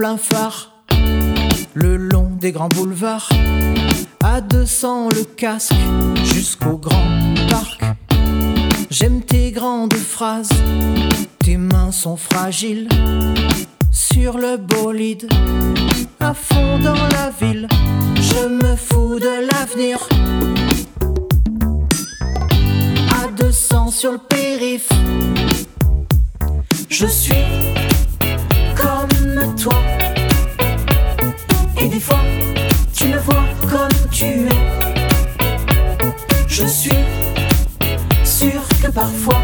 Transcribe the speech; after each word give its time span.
plein 0.00 0.16
phare, 0.16 0.72
le 1.74 1.96
long 1.96 2.30
des 2.40 2.52
grands 2.52 2.68
boulevards, 2.68 3.28
à 4.22 4.40
200 4.40 5.08
le 5.10 5.24
casque, 5.24 5.74
jusqu'au 6.24 6.78
grand 6.78 7.34
parc. 7.50 7.82
J'aime 8.90 9.20
tes 9.22 9.50
grandes 9.50 9.94
phrases, 9.94 10.50
tes 11.38 11.56
mains 11.56 11.92
sont 11.92 12.16
fragiles, 12.16 12.88
sur 13.90 14.38
le 14.38 14.56
bolide, 14.56 15.28
à 16.18 16.34
fond 16.34 16.78
dans 16.78 16.94
la 16.94 17.30
ville, 17.40 17.68
je 18.16 18.48
me 18.48 18.76
fous 18.76 19.18
de 19.18 19.50
l'avenir. 19.50 19.98
À 23.22 23.30
200 23.36 23.90
sur 23.90 24.12
le 24.12 24.18
périph', 24.18 24.88
je 26.88 27.06
suis 27.06 27.69
Et 31.78 31.88
des 31.88 32.00
fois, 32.00 32.20
tu 32.92 33.06
me 33.06 33.18
vois 33.18 33.44
comme 33.62 34.10
tu 34.10 34.24
es. 34.24 34.48
Je 36.46 36.66
suis 36.66 36.90
sûr 38.22 38.60
que 38.82 38.90
parfois, 38.90 39.40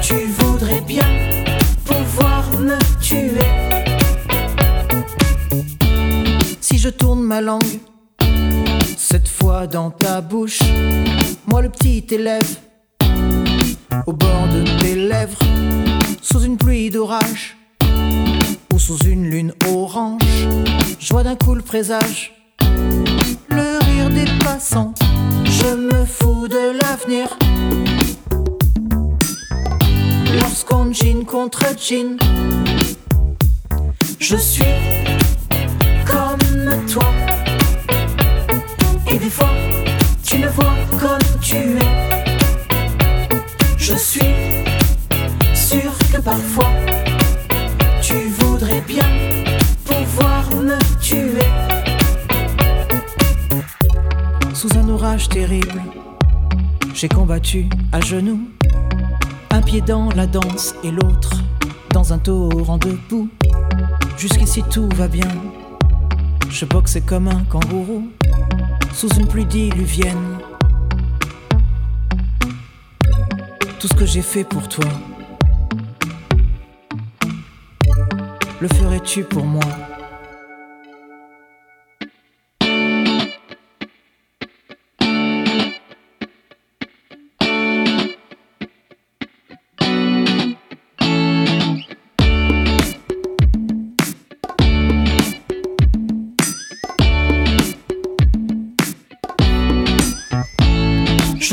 tu 0.00 0.14
voudrais 0.38 0.80
bien 0.82 1.08
pouvoir 1.84 2.44
me 2.60 2.78
tuer. 3.00 3.40
Si 6.60 6.78
je 6.78 6.90
tourne 6.90 7.22
ma 7.22 7.40
langue, 7.40 7.80
cette 8.96 9.28
fois 9.28 9.66
dans 9.66 9.90
ta 9.90 10.20
bouche, 10.20 10.60
moi 11.46 11.60
le 11.62 11.70
petit 11.70 12.06
élève, 12.10 12.56
au 14.06 14.12
bord 14.12 14.46
de 14.46 14.62
tes 14.80 14.94
lèvres, 14.94 15.40
sous 16.22 16.42
une 16.42 16.56
pluie 16.56 16.90
d'orage 16.90 17.59
sous 18.90 19.06
une 19.06 19.30
lune 19.30 19.52
orange, 19.68 20.48
je 20.98 21.12
vois 21.12 21.22
d'un 21.22 21.36
coup 21.36 21.54
le 21.54 21.62
présage, 21.62 22.32
le 23.48 23.78
rire 23.84 24.10
des 24.10 24.24
passants, 24.42 24.92
je 25.44 25.76
me 25.76 26.04
fous 26.04 26.48
de 26.48 26.76
l'avenir. 26.76 27.28
Lorsqu'on 30.40 30.92
jean 30.92 31.24
contre 31.24 31.66
jean, 31.78 32.16
je 34.18 34.36
suis 34.36 34.64
comme 36.04 36.86
toi. 36.88 37.12
Et 39.08 39.18
des 39.18 39.30
fois, 39.30 39.52
tu 40.24 40.38
me 40.38 40.48
vois 40.48 40.74
comme 40.98 41.40
tu 41.40 41.54
es. 41.54 42.10
Je 43.78 43.94
suis 43.94 44.34
sûr 45.54 45.92
que 46.12 46.20
parfois, 46.20 46.72
Sous 54.54 54.76
un 54.76 54.88
orage 54.90 55.28
terrible, 55.28 55.82
j'ai 56.94 57.08
combattu 57.08 57.68
à 57.92 58.00
genoux, 58.00 58.48
un 59.50 59.62
pied 59.62 59.80
dans 59.80 60.10
la 60.10 60.26
danse 60.26 60.74
et 60.84 60.90
l'autre 60.90 61.42
dans 61.92 62.12
un 62.12 62.18
torrent 62.18 62.78
debout. 62.78 63.28
Jusqu'ici 64.18 64.62
tout 64.70 64.88
va 64.94 65.08
bien, 65.08 65.28
je 66.50 66.64
boxais 66.64 67.00
comme 67.00 67.26
un 67.26 67.42
kangourou 67.44 68.08
sous 68.92 69.08
une 69.14 69.26
pluie 69.26 69.46
diluvienne. 69.46 70.38
Tout 73.80 73.88
ce 73.88 73.94
que 73.94 74.06
j'ai 74.06 74.22
fait 74.22 74.44
pour 74.44 74.68
toi, 74.68 74.84
le 78.60 78.68
ferais-tu 78.68 79.24
pour 79.24 79.46
moi? 79.46 79.64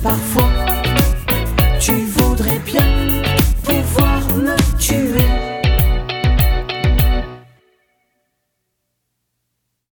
parfois 0.00 0.47